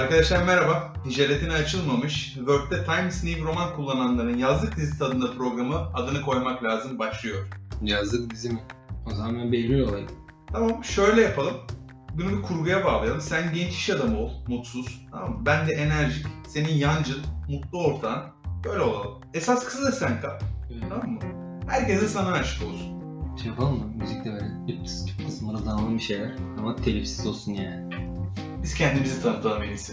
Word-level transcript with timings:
Arkadaşlar 0.00 0.42
merhaba. 0.42 0.92
Ticaretine 1.04 1.52
açılmamış, 1.52 2.34
Word'de 2.34 2.84
Times 2.84 3.24
New 3.24 3.44
Roman 3.44 3.76
kullananların 3.76 4.38
yazlık 4.38 4.76
dizisi 4.76 4.98
tadında 4.98 5.32
programı 5.32 5.74
adını 5.94 6.22
koymak 6.22 6.64
lazım 6.64 6.98
başlıyor. 6.98 7.46
Yazdık 7.82 8.30
dizi 8.30 8.50
mi? 8.50 8.60
O 9.06 9.10
zaman 9.10 9.38
ben 9.38 9.52
Behlül 9.52 9.80
olayım. 9.80 10.08
Tamam 10.52 10.84
şöyle 10.84 11.20
yapalım. 11.20 11.54
Bunu 12.14 12.38
bir 12.38 12.42
kurguya 12.42 12.84
bağlayalım. 12.84 13.20
Sen 13.20 13.54
genç 13.54 13.70
iş 13.72 13.90
adamı 13.90 14.18
ol, 14.18 14.30
mutsuz. 14.48 15.06
Tamam 15.12 15.30
mı? 15.30 15.46
Ben 15.46 15.68
de 15.68 15.72
enerjik, 15.72 16.26
senin 16.48 16.74
yancın, 16.74 17.20
mutlu 17.48 17.84
ortağın. 17.84 18.22
Böyle 18.64 18.80
olalım. 18.82 19.20
Esas 19.34 19.64
kızı 19.64 19.86
da 19.86 19.92
sen 19.92 20.20
kal. 20.20 20.38
Tamam 20.88 21.10
mı? 21.10 21.20
Herkes 21.66 22.02
de 22.02 22.08
sana 22.08 22.32
aşık 22.32 22.62
olsun. 22.62 23.00
Şey 23.42 23.50
yapalım 23.50 23.78
mı? 23.78 23.84
Müzik 23.96 24.24
de 24.24 24.32
böyle 24.32 24.46
cıptıs 24.68 25.06
cıptıs 25.06 25.42
mırıldanalım 25.42 25.94
bir 25.94 26.02
şeyler. 26.02 26.32
Ama 26.58 26.76
telifsiz 26.76 27.26
olsun 27.26 27.52
yani. 27.52 27.89
Biz 28.62 28.74
kendimizi 28.74 29.22
tanıtalım 29.22 29.62
en 29.62 29.68
iyisi. 29.68 29.92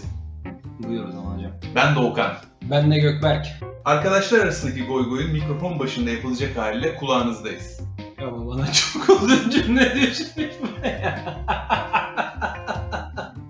Buyur 0.78 1.08
o 1.08 1.12
zaman 1.12 1.36
hocam. 1.36 1.52
Ben 1.74 1.94
Doğukan. 1.96 2.32
Ben 2.62 2.90
de 2.90 2.98
Gökberk. 2.98 3.46
Arkadaşlar 3.84 4.38
arasındaki 4.38 4.84
goy 4.86 5.08
goyun 5.08 5.32
mikrofon 5.32 5.78
başında 5.78 6.10
yapılacak 6.10 6.56
haliyle 6.56 6.96
kulağınızdayız. 6.96 7.80
Ya 8.20 8.32
bu 8.32 8.46
bana 8.46 8.72
çok 8.72 9.22
uzun 9.22 9.50
cümle 9.50 9.94
düşmüş 9.94 10.50
buraya. 10.60 11.24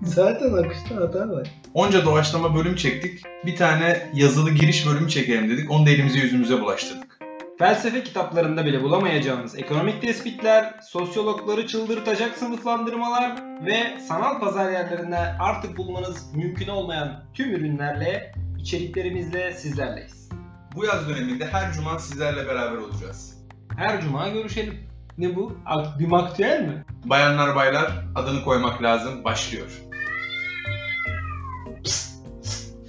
Zaten 0.03 0.53
akışta 0.53 0.95
hata 0.95 1.29
var. 1.29 1.47
Onca 1.73 2.05
doğaçlama 2.05 2.55
bölüm 2.55 2.75
çektik. 2.75 3.23
Bir 3.45 3.55
tane 3.55 4.09
yazılı 4.13 4.51
giriş 4.51 4.87
bölümü 4.87 5.09
çekelim 5.09 5.49
dedik. 5.49 5.71
Onu 5.71 5.85
da 5.85 5.89
elimize 5.89 6.19
yüzümüze 6.19 6.61
bulaştırdık. 6.61 7.18
Felsefe 7.59 8.03
kitaplarında 8.03 8.65
bile 8.65 8.83
bulamayacağınız 8.83 9.55
ekonomik 9.59 10.01
tespitler, 10.01 10.73
sosyologları 10.83 11.67
çıldırtacak 11.67 12.37
sınıflandırmalar 12.37 13.35
ve 13.65 13.99
sanal 13.99 14.39
pazar 14.39 14.71
yerlerinde 14.71 15.17
artık 15.17 15.77
bulmanız 15.77 16.35
mümkün 16.35 16.67
olmayan 16.67 17.23
tüm 17.33 17.55
ürünlerle, 17.55 18.31
içeriklerimizle 18.59 19.53
sizlerleyiz. 19.53 20.29
Bu 20.75 20.85
yaz 20.85 21.09
döneminde 21.09 21.45
her 21.45 21.73
cuma 21.73 21.99
sizlerle 21.99 22.47
beraber 22.47 22.77
olacağız. 22.77 23.37
Her 23.77 24.01
cuma 24.01 24.29
görüşelim. 24.29 24.89
Ne 25.17 25.35
bu? 25.35 25.57
Bir 25.99 26.11
aktüel 26.11 26.61
mi? 26.61 26.85
Bayanlar 27.05 27.55
baylar 27.55 27.91
adını 28.15 28.43
koymak 28.43 28.83
lazım 28.83 29.23
başlıyor. 29.23 29.81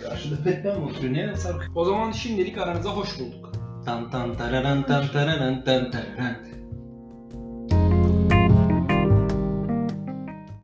Karşıda 0.02 0.44
Batman 0.44 0.82
oturuyor? 0.82 1.14
Ne 1.14 1.36
sarkı? 1.36 1.66
O 1.74 1.84
zaman 1.84 2.12
şimdilik 2.12 2.58
aranıza 2.58 2.90
hoş 2.90 3.18
bulduk. 3.18 3.59
Dun, 3.90 4.08
dun, 4.12 4.36
dun, 4.38 4.52
dun, 4.52 4.84
dun, 4.86 5.04
dun, 5.12 5.38
dun, 5.40 5.64
dun, 5.66 5.90
dun, 5.90 6.06
dun. 6.16 6.49